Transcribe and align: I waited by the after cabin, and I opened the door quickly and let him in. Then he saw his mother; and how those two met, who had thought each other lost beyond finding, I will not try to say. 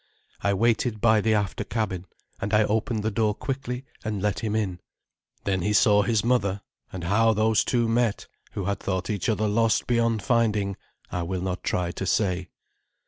I 0.41 0.55
waited 0.55 0.99
by 0.99 1.21
the 1.21 1.35
after 1.35 1.63
cabin, 1.63 2.05
and 2.39 2.55
I 2.55 2.63
opened 2.63 3.03
the 3.03 3.11
door 3.11 3.35
quickly 3.35 3.85
and 4.03 4.19
let 4.19 4.39
him 4.39 4.55
in. 4.55 4.79
Then 5.43 5.61
he 5.61 5.73
saw 5.73 6.01
his 6.01 6.23
mother; 6.23 6.61
and 6.91 7.03
how 7.03 7.33
those 7.35 7.63
two 7.63 7.87
met, 7.87 8.25
who 8.53 8.65
had 8.65 8.79
thought 8.79 9.11
each 9.11 9.29
other 9.29 9.47
lost 9.47 9.85
beyond 9.85 10.23
finding, 10.23 10.75
I 11.11 11.21
will 11.21 11.41
not 11.41 11.63
try 11.63 11.91
to 11.91 12.05
say. 12.07 12.49